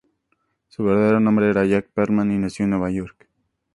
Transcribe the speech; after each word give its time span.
Su 0.67 0.83
verdadero 0.83 1.19
nombre 1.19 1.47
era 1.47 1.63
Jack 1.63 1.91
Perlman, 1.93 2.31
y 2.31 2.39
nació 2.39 2.63
en 2.63 2.71
Nueva 2.71 2.89
York. 2.89 3.29